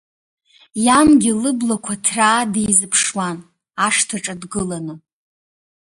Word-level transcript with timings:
Иангьы 0.85 1.31
лыблақәа 1.41 1.93
ҭраа 2.05 2.43
дизыԥшуан, 2.51 3.37
ашҭаҿы 3.85 4.33
дгыланы. 4.41 4.95